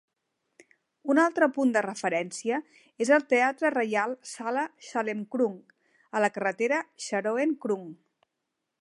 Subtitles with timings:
[1.13, 2.57] Un altre punt de referència
[3.05, 5.63] és el Teatre Reial Sala Chalermkrung
[6.21, 7.87] a la carretera Charoen Krung.